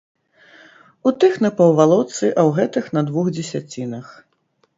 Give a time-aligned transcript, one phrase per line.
[1.11, 4.05] У тых на паўвалоцы, а ў гэтых на двух дзесяцінах.